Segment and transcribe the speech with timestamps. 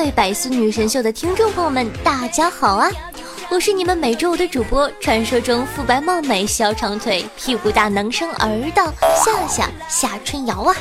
[0.00, 2.90] 各位百思女神秀的听众朋友们，大家好啊！
[3.50, 8.82] 我是你们每周五的主播，传说中肤白貌美、小长腿、屁股大能生儿的
[9.22, 10.74] 夏夏夏春瑶啊！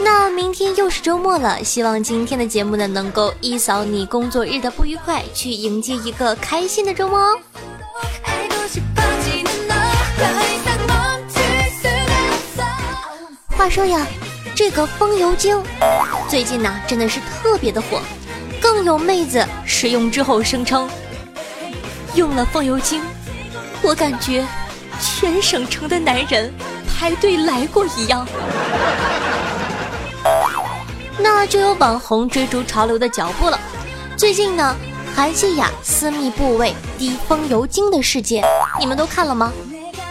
[0.00, 7.38] 那明天又是周末了，希望今天的节目呢能够一扫你工作日的不愉快，去迎接一个开心的周末哦。
[13.50, 14.06] 话说呀。
[14.58, 15.62] 这个风油精
[16.28, 18.00] 最近呢真的是特别的火，
[18.60, 20.90] 更有妹子使用之后声称，
[22.16, 23.00] 用了风油精，
[23.82, 24.44] 我感觉
[25.00, 26.52] 全省城的男人
[26.88, 28.26] 排队来过一样。
[31.20, 33.56] 那就有网红追逐潮流的脚步了。
[34.16, 34.74] 最近呢，
[35.14, 38.44] 韩熙雅私密部位滴风油精的事件，
[38.80, 39.52] 你们都看了吗？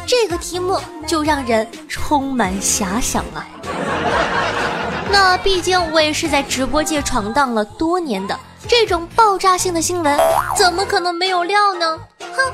[0.05, 3.45] 这个题目就让人充满遐想啊。
[5.11, 10.17] 那毕竟我也是在直播界闯荡了多年的，这种爆炸性的新闻
[10.55, 11.99] 怎么可能没有料呢？
[12.35, 12.51] 哼！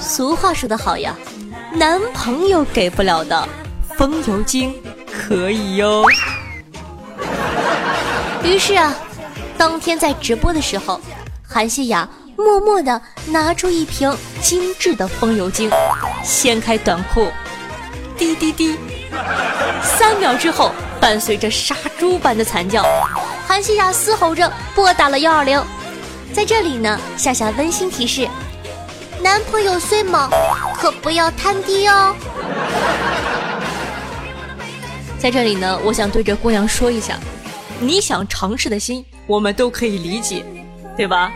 [0.00, 1.14] 俗话说得好呀，
[1.72, 3.46] 男朋友给不了的
[3.96, 4.74] 风油精
[5.06, 6.04] 可以哟。
[8.42, 8.94] 于是啊，
[9.56, 11.00] 当天在直播的时候，
[11.46, 15.70] 韩熙雅默默地拿出一瓶精致的风油精，
[16.24, 17.28] 掀开短裤，
[18.16, 18.76] 滴滴滴。
[19.82, 22.82] 三秒之后，伴随着杀猪般的惨叫，
[23.46, 25.62] 韩熙雅嘶吼着拨打了幺二零。
[26.32, 28.28] 在这里呢，夏夏温馨提示：
[29.22, 30.30] 男朋友虽猛，
[30.76, 32.14] 可不要贪低哦。
[35.18, 37.18] 在这里呢，我想对着姑娘说一下：
[37.78, 40.44] 你想尝试的心，我们都可以理解，
[40.96, 41.30] 对吧？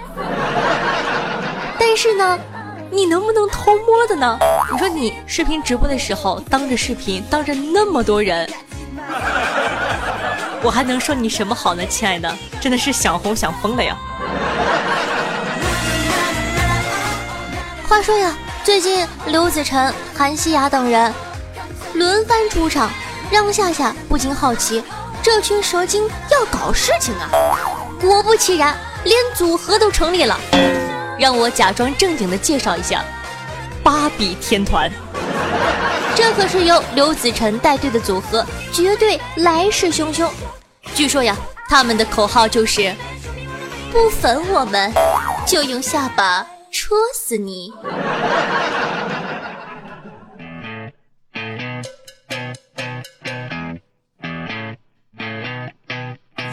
[1.79, 2.39] 但是呢。
[2.91, 4.39] 你能不能偷摸的呢？
[4.73, 8.49] 你说你视频直播的时候，当着视频，当着那么多人，
[10.63, 11.85] 我还能说你什么好呢？
[11.87, 13.97] 亲爱的，真的是想红想疯了呀！
[17.89, 21.13] 话说呀，最近刘子晨、韩熙雅等人
[21.95, 22.91] 轮番出场，
[23.31, 24.83] 让夏夏不禁好奇，
[25.23, 27.29] 这群蛇精要搞事情啊！
[28.01, 30.39] 果不其然，连组合都成立了。
[31.19, 33.05] 让我假装正经的介绍一下，
[33.83, 34.91] 芭比天团，
[36.15, 40.29] 这可是由刘子晨带队的组合，绝对来势汹汹。
[40.95, 41.35] 据说呀，
[41.69, 42.95] 他们的口号就是
[43.93, 44.93] “不粉我们，
[45.47, 47.73] 就用下巴戳死你”。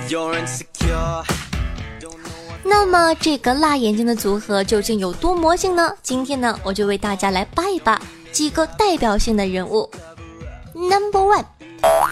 [0.09, 1.23] You're insecure.
[2.75, 5.93] 那么这个辣眼睛的组合究竟有多魔性呢？
[6.01, 8.01] 今天呢，我就为大家来扒一扒
[8.31, 9.87] 几个代表性的人物。
[10.73, 11.45] Number one，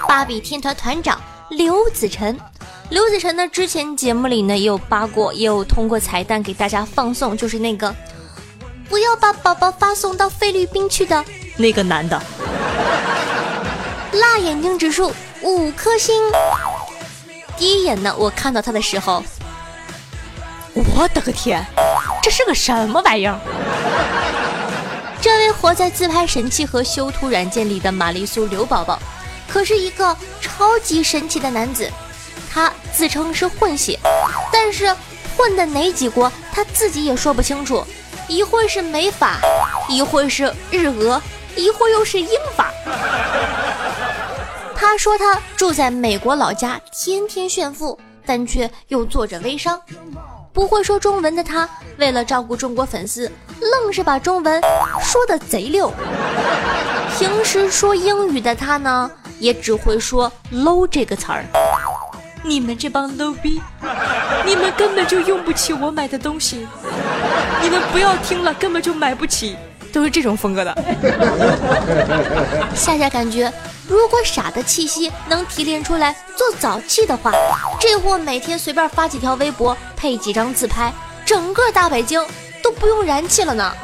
[0.08, 1.20] 芭比天团团长
[1.50, 2.40] 刘子辰。
[2.92, 7.94] 刘子辰呢，之前节目里呢也有扒过，也有通过彩蛋给大家放送，就是那个
[8.88, 11.26] 不要把宝宝发送到菲律宾去的
[11.58, 12.22] 那个男的。
[14.14, 15.12] 辣眼睛指数
[15.42, 16.22] 五颗星。
[17.58, 19.24] 第一眼呢，我看到他的时候。
[20.74, 21.66] 我的个天，
[22.22, 23.38] 这是个什么玩意儿？
[25.22, 28.98] 这位活在自拍神器和修图软件里的玛丽苏刘宝宝，
[29.48, 31.90] 可是一个超级神奇的男子。
[32.50, 33.98] 他自称是混血，
[34.52, 34.96] 但是
[35.38, 37.86] 混的哪几国他自己也说不清楚。
[38.28, 39.40] 一会儿是美法，
[39.90, 41.22] 一会儿是日俄，
[41.56, 42.72] 一会儿又是英法。
[44.76, 49.80] 他说他住在美国老家，天天炫富，但却又做着微商。
[50.54, 51.68] 不会说中文的他，
[51.98, 54.62] 为了照顾中国粉丝，愣是把中文
[55.02, 55.92] 说的贼溜。
[57.18, 59.10] 平时说英语的他呢，
[59.40, 61.46] 也只会说 “low” 这个词儿。
[62.44, 63.62] 你们这帮 low 逼，
[64.46, 66.68] 你们根本就用不起我买的东西。
[67.62, 69.56] 你们不要听了，根本就买不起。
[69.94, 70.74] 都是这种风格的。
[72.74, 73.52] 夏夏感觉，
[73.92, 77.34] 如果傻的气息能提炼出来做早气的话，
[77.78, 80.94] 这货每天随便发几条微博，配几张自拍，
[81.26, 82.26] 整个大北京
[82.64, 83.76] 都不用燃气了呢。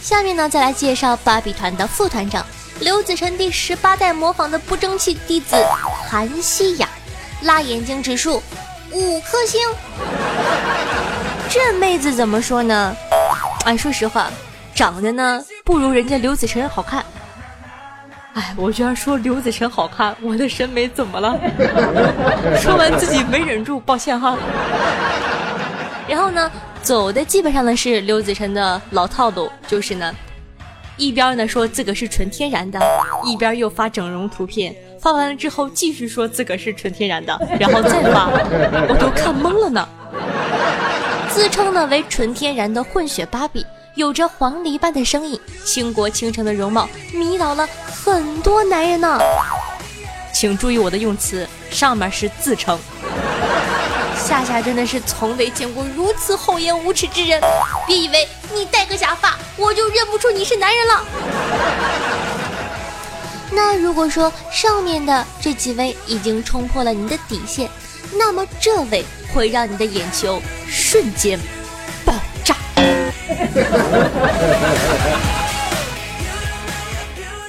[0.00, 2.46] 下面呢，再来介绍芭比团的副团长
[2.78, 5.56] 刘子晨第十八代模仿的不争气弟子
[6.08, 6.88] 韩熙雅，
[7.40, 8.40] 辣眼睛指数
[8.92, 9.60] 五颗星。
[11.56, 12.94] 这妹子怎么说呢？
[13.64, 14.28] 哎，说实话，
[14.74, 17.02] 长得呢不如人家刘子晨好看。
[18.34, 21.34] 哎，我居然说刘子晨好看，我的审美怎么了？
[22.60, 24.36] 说完自己没忍住，抱歉哈。
[26.06, 30.14] 然后呢，走的基本上呢是刘子晨的老套路，就是呢，
[30.98, 32.78] 一边呢说自个是纯天然的，
[33.24, 38.28] 一边又发整容图片，发完了之后继续说自个是纯天然的，然后再发，
[38.90, 39.88] 我都看懵了呢。
[41.36, 43.66] 自称呢为纯天然的混血芭比。
[43.94, 49.18] 有着黄鹂般的声音，倾国倾城的容貌，迷倒了很多男人呢。
[50.32, 52.78] 请注意我的用词，上面是自称。
[54.16, 57.38] 夏夏真的是从未见过如此厚颜无耻之人。
[57.86, 61.04] 别以为你戴个假发，我就认不出你是男人了。
[63.52, 67.68] 那如果说上面的这几位已经冲破了你的底线，
[68.14, 71.38] 那么这位会让你的眼球瞬间
[72.04, 72.12] 爆
[72.44, 72.56] 炸。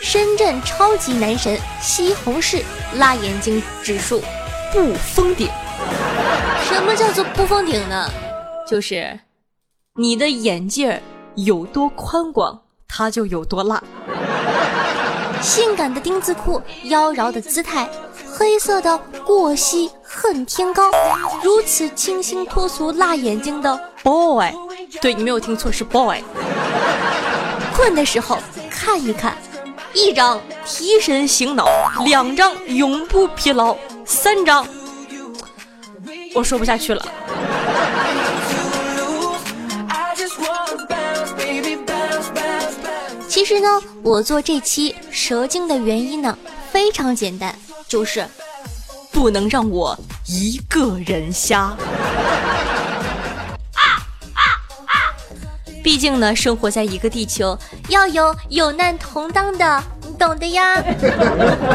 [0.02, 2.64] 深圳超级男神西红柿
[2.96, 4.24] 辣眼睛指数
[4.72, 5.50] 不封顶。
[6.64, 8.10] 什么叫做不封顶呢？
[8.68, 9.20] 就是
[9.96, 11.00] 你的眼镜
[11.36, 13.84] 有多宽广，它就有多辣。
[15.42, 17.89] 性感的丁字裤，妖娆的姿态，
[18.31, 20.89] 黑色的过膝恨天高，
[21.44, 24.51] 如此清新脱俗辣眼睛的 boy。
[25.01, 26.22] 对你没有听错，是 boy。
[27.74, 28.38] 困的时候
[28.69, 29.38] 看一看，
[29.94, 31.68] 一张提神醒脑，
[32.06, 33.75] 两张永不疲劳，
[34.06, 34.66] 三张
[36.33, 37.06] 我说不下去了。
[43.48, 46.38] 实呢，我做这期蛇精的原因呢
[46.70, 47.58] 非常简单，
[47.88, 48.28] 就是
[49.10, 51.74] 不能让我一个人瞎。
[55.82, 57.58] 毕竟呢，生活在一个地球，
[57.88, 60.84] 要有有难同当的，你懂的呀。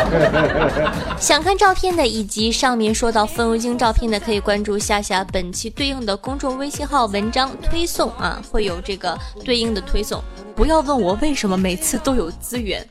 [1.19, 10.23] 想看照片的，以及上面说到风油精照片的，可以关注夏夏本期对应的公众微信号文章推送啊，会有这个对应的推送。
[10.55, 12.87] 不要问我为什么每次都有资源，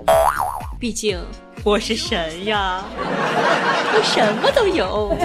[0.80, 1.20] 毕竟
[1.64, 2.84] 我是神呀，
[3.94, 5.16] 我什么都有。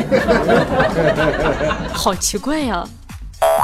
[1.94, 2.86] 好奇怪呀。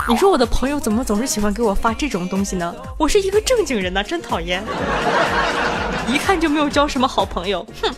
[0.08, 2.74] 你说我的朋友怎么总是喜欢给我发这种东西呢？
[2.98, 4.62] 我是一个正经人呐，真讨厌，
[6.08, 7.92] 一看就没有交什么好朋友，哼。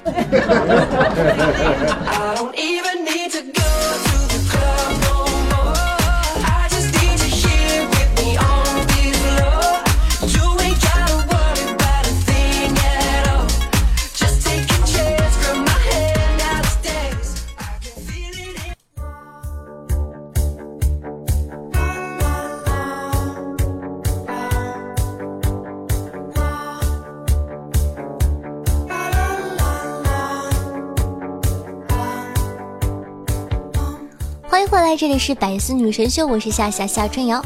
[34.97, 37.45] 这里是百思女神秀，我是夏夏夏春瑶。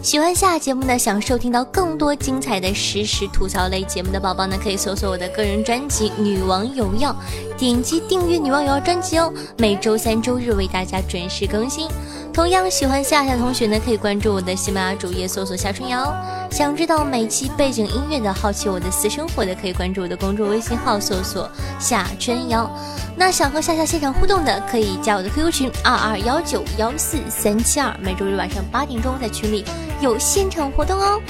[0.00, 7.14] 喜欢下节目的，想收听到更多精彩的实时吐槽类节目的宝宝呢，可以搜索我的个人专辑《女王有药》，
[7.58, 9.32] 点击订阅《女王有药》专辑哦。
[9.58, 11.88] 每周三、周日为大家准时更新。
[12.34, 16.12] 同样喜欢夏夏同学呢，可以关注我的喜马拉雅主页，搜索夏春瑶。
[16.50, 21.48] 想知道每期背景音乐的，好奇我的私生活的，可以关注我的公众微信号，搜索
[21.78, 22.68] 夏春瑶。
[23.16, 29.64] 那想和夏夏现场互动的，可以加我的 QQ 群二二幺九幺四三七二，每周日晚上八点钟在群里
[30.00, 31.20] 有现场活动哦。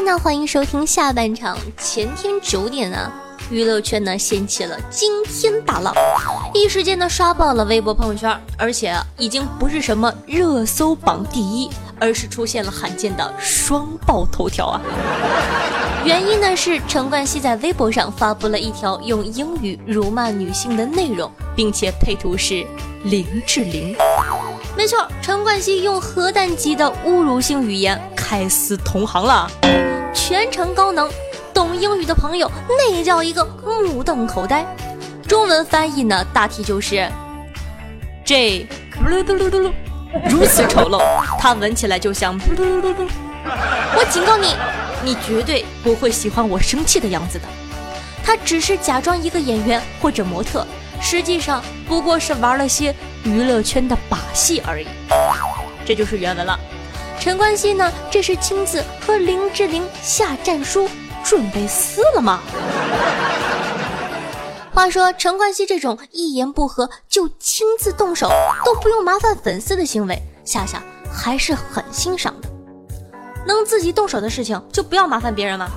[0.00, 1.56] 那欢迎收听下半场。
[1.78, 3.10] 前天九点呢，
[3.50, 5.94] 娱乐圈呢掀起了惊天大浪，
[6.52, 11.70] 一时间呢刷爆了微博朋友圈，而且啊已经不是什么热搜榜第一。
[12.00, 14.80] 而是出现了罕见的双爆头条啊！
[16.04, 22.66] 原因呢是陈冠希在微博上发布了一条用英语辱骂女性的内容，并且配图是
[23.04, 23.96] 林志玲。
[24.76, 29.48] 没错，陈冠希用核弹级的侮辱性语言开撕同行了，
[30.12, 31.08] 全程高能，
[31.54, 34.66] 懂英语的朋友那叫一个目瞪口呆。
[35.28, 37.08] 中文翻译呢，大体就是
[38.24, 38.66] 这。
[40.28, 41.00] 如此丑陋，
[41.38, 42.38] 他闻起来就像……
[43.96, 44.54] 我警告你，
[45.02, 47.44] 你绝对不会喜欢我生气的样子的。
[48.22, 50.66] 他只是假装一个演员或者模特，
[51.04, 52.94] 实际上不过是玩了些
[53.24, 54.86] 娱乐圈的把戏而已。
[55.84, 56.58] 这就是原文了。
[57.20, 60.88] 陈冠希呢，这是亲自和林志玲下战书，
[61.22, 62.40] 准备撕了吗？
[64.72, 68.30] 话说陈冠希这种一言不合就亲自动手，
[68.64, 70.82] 都不用麻烦粉丝的行为，夏夏
[71.12, 72.48] 还是很欣赏的。
[73.46, 75.70] 能自己动手的事情，就不要麻烦别人了？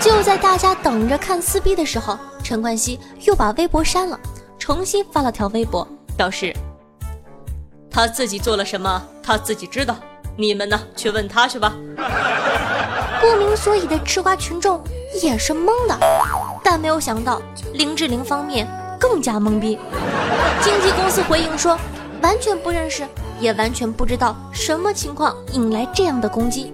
[0.00, 4.18] 就在大家等着看撕逼的时候，陈冠希又把微博删了，
[4.58, 5.86] 重新发了条微博，
[6.16, 6.54] 表示
[7.90, 9.96] 他自己做了什么，他自己知道。
[10.36, 10.80] 你们呢？
[10.94, 11.74] 去问他去吧。
[13.20, 14.80] 不明所以的吃瓜群众
[15.20, 15.98] 也是懵的，
[16.62, 17.42] 但没有想到
[17.74, 18.68] 林志玲方面
[19.00, 19.76] 更加懵逼。
[20.62, 21.76] 经纪公司回应说，
[22.22, 23.04] 完全不认识，
[23.40, 26.72] 也完全不知道什么情况引来这样的攻击。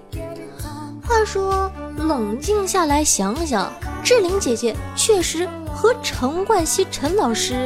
[1.07, 3.71] 话说，冷静下来想想，
[4.03, 7.63] 志玲姐姐确实和陈冠希陈老师。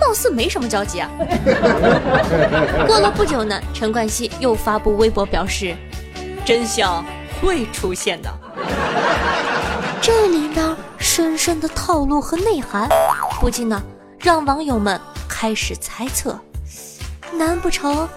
[0.00, 1.08] 貌似没什么交集啊。
[2.86, 5.76] 过了不久呢，陈冠希又发布微博表示，
[6.44, 7.04] 真相
[7.40, 8.28] 会出现的。
[10.00, 12.88] 这里面深深的套路和内涵，
[13.40, 13.80] 不禁呢
[14.18, 16.38] 让网友们开始猜测：
[17.32, 18.08] 难不成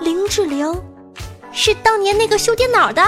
[0.00, 0.74] 林志玲
[1.52, 3.02] 是当年那个修电脑的？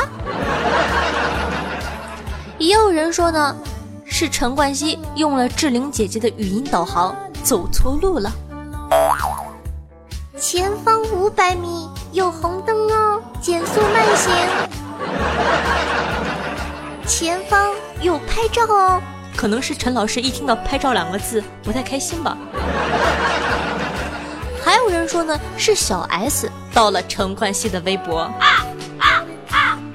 [2.58, 3.56] 也有人说呢，
[4.04, 7.16] 是陈冠希用了志玲姐姐的语音导航。
[7.44, 8.30] 走错路了，
[10.38, 14.34] 前方五百米有红灯哦，减速慢行。
[17.06, 17.72] 前方
[18.02, 19.00] 有拍照哦，
[19.34, 22.36] 可能是陈老师一听到“拍照”两个字不太开心吧。
[24.62, 28.30] 还有人说呢，是小 S 到了陈冠希的微博。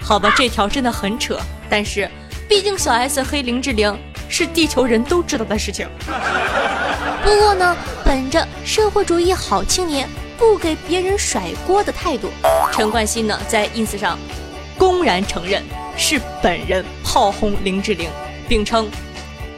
[0.01, 1.37] 好吧，这条真的很扯，
[1.69, 2.09] 但是
[2.53, 3.97] 毕竟小 S 黑林志玲
[4.29, 5.89] 是地球人都知道的事情。
[7.25, 10.07] 不过呢，本着社会主义好青年
[10.37, 12.29] 不给别人甩锅的态度，
[12.71, 14.19] 陈冠希呢在 ins 上
[14.77, 15.63] 公然承认
[15.97, 18.07] 是本人炮轰林志玲，
[18.47, 18.87] 并称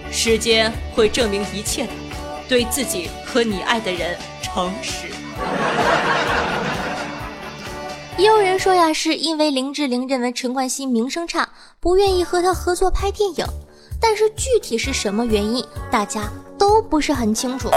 [0.10, 1.90] 时间会证明一切的，
[2.48, 5.08] 对自己和你爱的人诚实。
[8.18, 11.50] 也有人说呀，是因为林志玲认为陈冠希名声差，
[11.82, 13.46] 不愿意和他合作拍电影。
[14.00, 17.70] 但是具体是什么原因，大家都不是很清楚。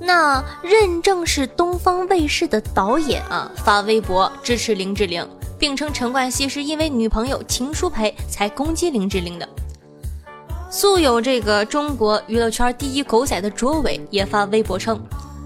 [0.00, 5.26] 那认证是东方卫视的导演啊，发微博支持林志玲，
[5.58, 9.46] 并称陈冠希是因为女朋友秦舒培才攻击林志玲的。
[10.70, 14.98] 素有这个中国娱乐圈第一狗仔的卓伟也发微博称，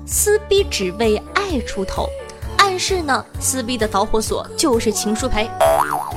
[0.06, 2.08] 撕逼只为爱出头，
[2.78, 5.48] 是呢撕逼的导火索就是情书牌。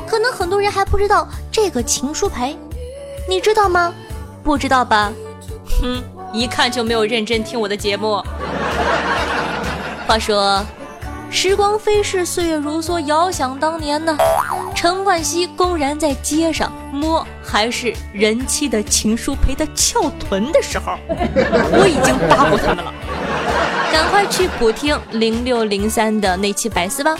[0.07, 2.55] 可能很多人还不知道这个情书牌。
[3.27, 3.93] 你知道吗？
[4.43, 5.11] 不知道吧？
[5.81, 6.03] 哼，
[6.33, 8.21] 一看就没有认真听我的节目。
[10.07, 10.65] 话说，
[11.33, 14.15] 时光飞逝，岁月如梭，遥想当年呢，
[14.75, 22.93] 陈冠希公然在街上摸还是人妻的情书，陪他翘臀的时候， 我已经扒过他们了。
[23.93, 27.17] 赶快去补听零六零三的那期百思吧。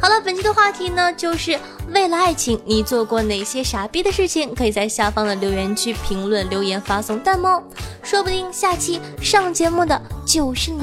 [0.00, 1.56] 好了，本期的话题呢，就是
[1.94, 4.52] 为了爱情，你做过哪些傻逼的事情？
[4.56, 7.62] 可以在下方的留言区评论留言，发送弹幕，
[8.02, 10.82] 说不定下期上节目的就是你。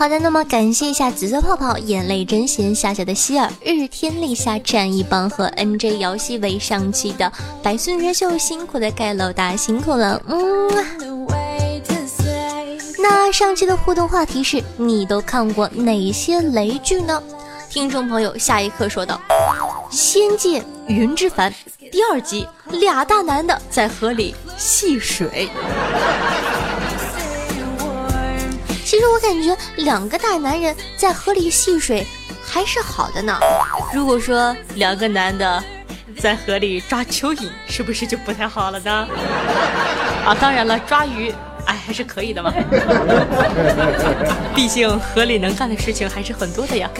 [0.00, 7.30] 好的，那么感谢一下紫色泡泡、眼泪真咸、夏夏的希尔、日天立夏、战一帮和 NJ 姚希为上期的
[7.62, 10.70] 百岁女秀辛苦的盖楼大辛苦了，嗯。
[12.98, 17.22] 那上期的互动话题是你都看过哪些雷剧呢？
[17.68, 19.20] 听众朋友下一刻说道：
[19.94, 21.52] 《仙剑云之凡》
[21.92, 25.50] 第二集，俩大男的在河里戏水。
[28.90, 32.04] 其实我感觉两个大男人在河里戏水
[32.44, 33.38] 还是好的呢。
[33.94, 35.62] 如果说两个男的
[36.18, 38.90] 在河里抓蚯蚓，是不是就不太好了呢？
[40.26, 41.32] 啊，当然了，抓鱼，
[41.66, 42.52] 哎，还是可以的嘛。
[44.56, 46.90] 毕竟河里能干的事情还是很多的呀。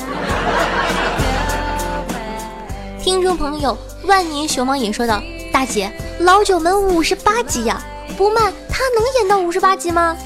[3.02, 5.20] 听众朋友，万年熊猫也说道
[5.52, 7.82] ：“大姐，老九门五十八集呀，
[8.16, 10.16] 不慢，他能演到五十八集吗？”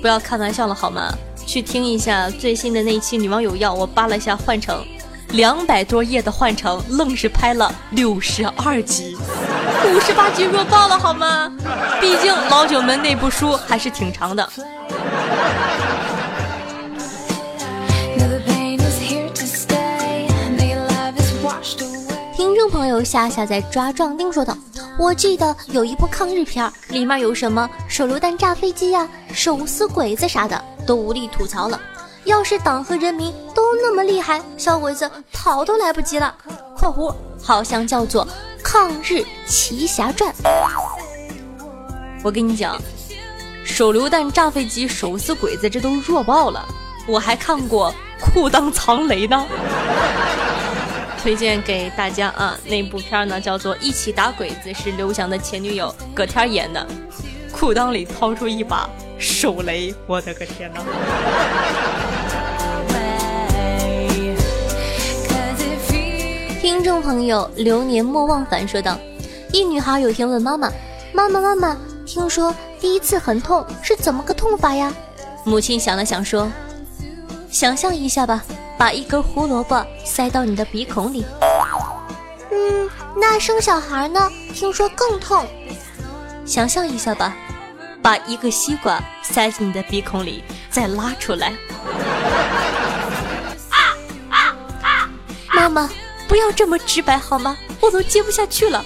[0.00, 1.12] 不要开玩笑了好吗？
[1.46, 4.84] 去听一下最新的那一期《女王有药》，我扒了一下，幻城
[5.30, 9.16] 两百多页的幻城愣是拍了六十二集，
[9.92, 11.52] 五十八集弱爆了好吗？
[12.00, 14.48] 毕竟老九门那部书还是挺长的。
[22.36, 24.56] 听众朋友夏夏在抓壮丁说道
[25.00, 31.80] ：“我记得有一部抗日片，里面有什么手榴弹炸飞机呀、手撕鬼子啥的，都无力吐槽了。
[32.24, 36.36] 要是党和人民都那么厉害，小鬼子跑都来不及了。
[36.76, 38.26] ”（括弧好像叫做
[38.62, 40.30] 《抗日奇侠传》。）
[42.22, 42.78] 我跟你讲，
[43.64, 46.68] 手榴弹炸飞机、手撕鬼子，这都弱爆了。
[47.08, 47.90] 我还看过
[48.20, 49.46] 裤裆藏雷呢。
[51.22, 52.58] 推荐给大家啊！
[52.64, 56.86] 那部片呢叫做《一起打鬼子》，是刘翔的前女友葛天演的。
[57.52, 60.80] 裤裆里掏出一把手雷，我的个天哪！
[66.58, 68.98] 听众朋友，流年莫忘返说道：
[69.52, 70.72] 一女孩有天问妈妈
[71.12, 74.90] ：“妈妈妈妈，听说第一次很痛，是怎么个痛法呀？”
[75.44, 76.50] 母亲想了想说
[77.50, 78.42] ：“想象一下吧。”
[78.80, 81.22] 把一根胡萝卜塞到你的鼻孔里，
[82.50, 84.32] 嗯，那生小孩呢？
[84.54, 85.46] 听说更痛。
[86.46, 87.36] 想象一下吧，
[88.00, 91.52] 把一个西瓜塞进你的鼻孔里，再拉出来。
[95.52, 95.90] 妈妈，
[96.26, 97.58] 不要这么直白好吗？
[97.82, 98.82] 我都接不下去了。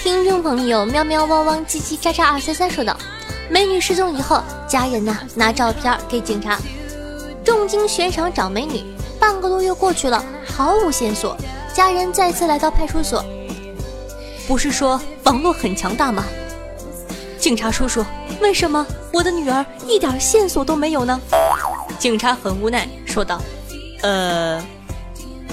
[0.00, 2.94] 听众朋友，喵喵汪汪叽叽喳喳二三三说道。
[3.50, 6.56] 美女失踪以后，家人呢拿照片给警察，
[7.44, 8.84] 重金悬赏找美女。
[9.18, 11.36] 半个多月过去了，毫无线索。
[11.74, 13.24] 家人再次来到派出所，
[14.46, 16.24] 不是说网络很强大吗？
[17.38, 18.04] 警察叔叔，
[18.40, 21.20] 为什么我的女儿一点线索都没有呢？
[21.98, 23.40] 警察很无奈说道
[24.02, 24.62] ：“呃，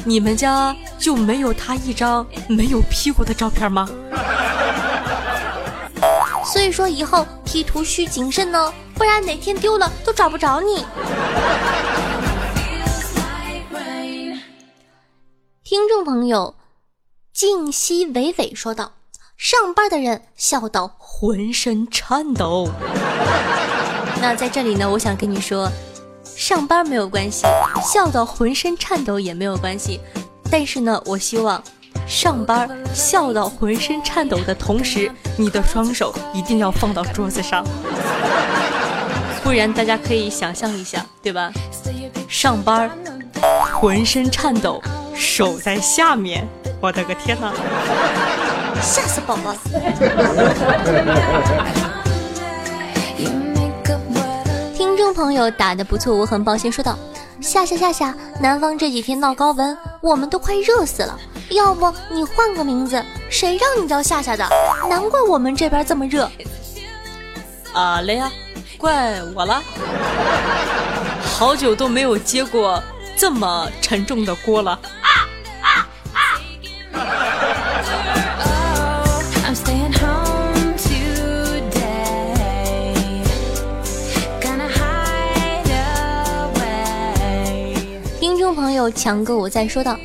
[0.06, 3.90] 你们家就没有她一张没有 P 过的照片吗？”
[6.68, 10.86] 所以说以后 P 图需谨慎哦，不然哪天丢了都找不着你。
[15.64, 16.56] 听众朋友，
[17.34, 18.92] 静息伟伟说道
[19.40, 22.70] ：“上班的人笑到浑身颤抖。
[24.20, 25.72] ”那在这里呢，我想跟你说，
[26.26, 27.48] 上班没有关系，
[27.82, 30.02] 笑到浑身颤抖也没有关系，
[30.52, 31.64] 但是呢，我希望。
[32.06, 37.66] 上班笑到浑身颤抖的同时，你的双手一定要放到桌子上，
[39.44, 41.52] 不然大家可以想象一下，对吧？
[42.28, 42.90] 上班
[43.74, 44.82] 浑身颤抖，
[45.16, 46.48] 手在下面，
[46.82, 47.54] 我的个天哪，
[48.82, 49.58] 吓死宝宝了！
[54.76, 56.98] 听众朋友打的不错，我很抱歉说道：
[57.40, 61.18] 夏夏夏夏，南方这几天闹高温，我们都快热死了。
[61.50, 63.04] 要不你换个名字？
[63.30, 64.48] 谁让你叫夏夏的？
[64.90, 66.30] 难怪我们这边这么热。
[67.74, 68.32] 啊嘞呀，
[68.78, 69.62] 怪我了。
[71.24, 72.82] 好久都没有接过
[73.16, 74.80] 这么沉重的锅了。
[88.20, 89.98] 听众朋友，强哥，我在说道。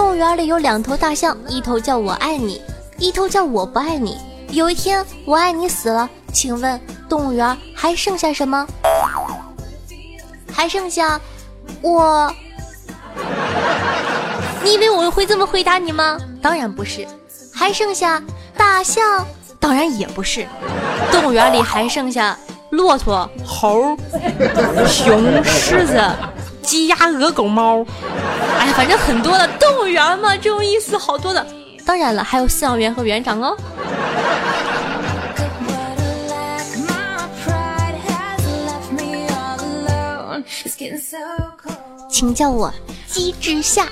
[0.00, 2.62] 动物园里有两头大象，一头叫我爱你，
[2.96, 4.16] 一头叫我不爱你。
[4.48, 8.66] 有一天，我爱你死了，请问动物园还剩下什么？
[10.50, 11.20] 还剩下
[11.82, 12.34] 我？
[14.64, 16.18] 你以为我会这么回答你吗？
[16.40, 17.06] 当然不是。
[17.54, 18.22] 还剩下
[18.56, 19.26] 大象？
[19.60, 20.46] 当然也不是。
[21.12, 22.34] 动物园里还剩下
[22.70, 23.94] 骆驼、猴、
[24.88, 26.00] 熊、狮子。
[26.62, 27.84] 鸡鸭鹅狗猫，
[28.58, 29.48] 哎呀，反正很多的
[29.80, 31.44] 动物园吗，这种意思好多的。
[31.86, 33.56] 当然了，还有饲养员和园长哦。
[42.10, 42.70] 请叫我
[43.06, 43.86] 机智夏。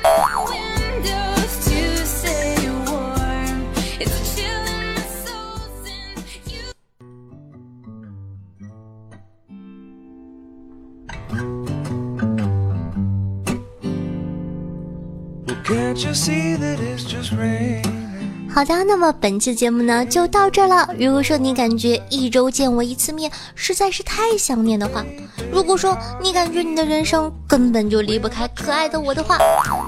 [18.55, 20.89] 好的，那么本期节目呢就到这了。
[20.99, 25.05] 如果说你感觉一周见我一次面实在是太想念的话，
[25.53, 29.39] 如果说你感觉你的人生根本就离不开可爱的我的话，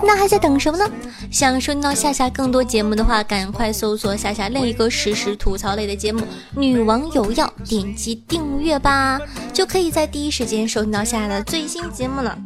[0.02, 0.84] 那还在等什么呢？
[1.30, 6.20] 想收听到夏夏更多节目的话，赶快搜索夏夏另一个实时吐槽类的节目
[6.54, 9.20] 《女王有药》，点击订阅吧，
[9.52, 12.36] 就可以在第一时间收听到夏夏的最新节目了。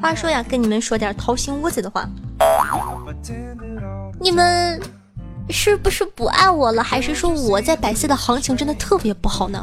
[0.00, 2.08] 话说呀，跟你们说点掏心窝子的话，
[4.20, 4.80] 你们。
[5.50, 9.62] 是不是不爱我了，还是说我在百思的行情真的特别不好呢？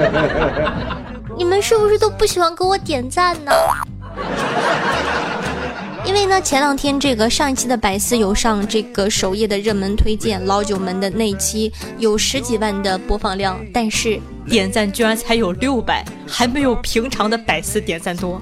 [1.34, 3.50] 你们是不是都不喜欢给我点赞呢？
[6.04, 18.38] 因为呢，前两天这个上一期的百思有上这个首页的热门推荐老九门的那一期有十几万的播放量，但是点赞居然才有六百，还没有平常的百思点赞多。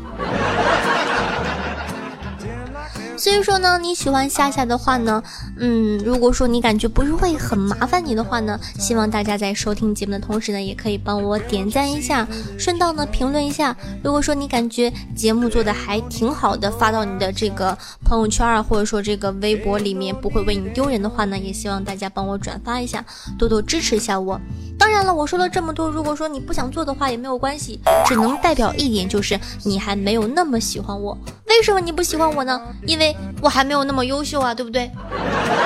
[3.28, 5.22] 所以说呢，你喜欢夏夏的话呢，
[5.58, 12.26] 嗯，如果说你感觉不是会很麻烦你的话呢，希望大家在收听节目的同时呢，也可以帮我点赞一下，
[12.58, 13.76] 顺道呢评论一下。
[14.02, 23.04] 如果说你感觉节目做的还挺好的，发到你的这个朋友圈啊，或者说这个微博里面不会为你丢人的话呢，也希望大家帮我转发一下，
[23.38, 24.40] 多多支持一下我。
[24.78, 31.18] 当然了，我说了这么多，如果说你不想做的话也没有关系，只能代表一点，就是你还没有那么喜欢我。
[31.48, 32.60] 为什么你不喜欢我呢？
[32.86, 34.90] 因为我还没有那么优秀啊，对不对？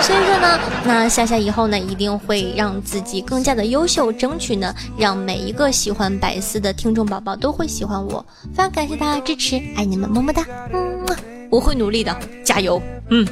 [0.01, 8.25] 所以说呢，那夏夏以后呢，一定会让自己更加的优秀，争取呢，让每一个喜欢百思的听众宝宝都会喜欢我。
[8.53, 11.05] 非常感谢大家支持，爱你们，么么哒，嗯，
[11.51, 13.27] 我会努力的，加油，嗯。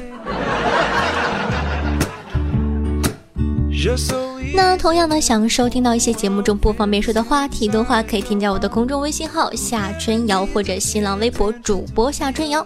[4.53, 12.65] 那同样呢，想收听到一些节目中不方便说的话题的话，可以添加我的公众微信号夏春瑶或者新浪微博主播夏春瑶。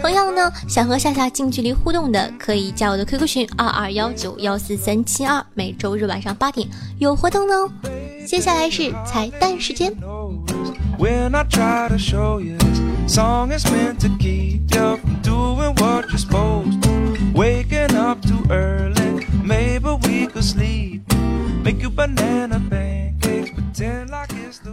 [0.00, 6.66] 同样呢，想和夏夏近距离互动的，可以加我的 QQ 群二二幺九幺四三七二，每周日晚上八点
[6.98, 7.70] 有活动哦。
[8.26, 9.92] 接下来是彩蛋时间。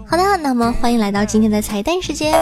[0.06, 2.34] 好的，那么欢迎来到今天的彩蛋时间。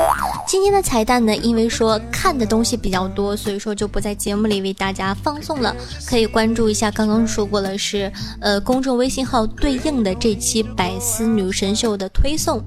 [0.48, 5.76] 今天的彩蛋呢，因为说看的东西比较多，所以说就不在节目里为大家放送了。
[6.08, 12.64] 可以关注一下，刚刚说过了是呃公众微信号对应的这期百思女神秀的推送。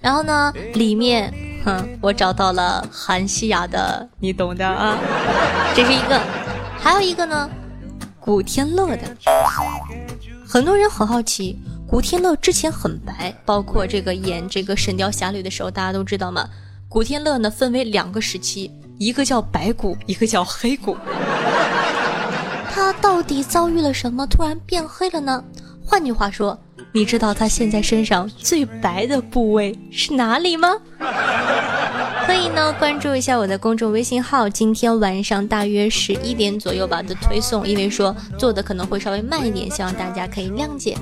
[0.00, 1.32] 然后呢，里面
[1.64, 4.96] 哼，我找到了韩熙雅的，你懂的啊，
[5.74, 6.20] 这是一个，
[6.78, 7.50] 还有一个呢，
[8.20, 9.02] 古天乐的。
[10.48, 11.58] 很多人很好奇。
[11.88, 16.48] 古天乐之前很白，包括这个演这个《神雕侠侣》的时候，大家都知道吗？
[16.88, 20.96] 古天乐呢分为两个时期，一个叫白骨， 一个叫黑骨。
[22.72, 25.42] 他到底遭遇了什么，突然变黑了呢？
[25.86, 26.58] 换句话说，
[26.92, 30.68] 你知道他现在身上最白的部位是哪里吗？
[32.26, 40.98] 可以呢，关注一下我的公众微信号，今天晚上大约十一点左右吧的推送，因为说做的可能会稍微慢一点，希望大家可以谅解。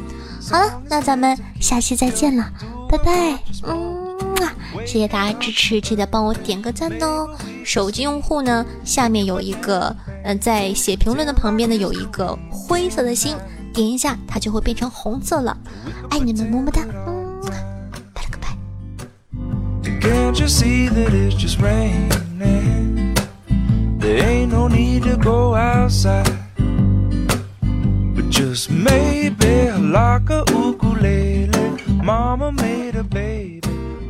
[0.50, 2.46] 好了，那咱们下期再见了，
[2.90, 3.38] 拜拜。
[3.66, 4.04] 嗯
[4.42, 4.52] 啊，
[4.84, 7.26] 谢谢大家支持，记得帮我点个赞哦。
[7.64, 13.34] 手机用户呢，下面有一个，嗯，在写评论的旁边呢有一个灰色的心，
[13.74, 15.54] 点一下它就会变成红色了。
[16.10, 16.80] 爱你们，么么哒。
[16.94, 17.40] 嗯，
[18.14, 18.56] 拜了个拜。
[20.00, 23.14] Can't you see that it's just raining?
[23.98, 26.30] There ain't no need to go outside.
[28.14, 31.50] But just maybe like a ukulele.
[32.02, 33.60] Mama made a baby.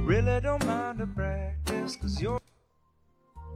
[0.04, 2.43] Really don't mind the practice, cause you're.